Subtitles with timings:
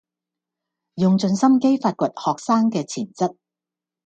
[0.95, 3.35] 用盡心機發掘學生既潛質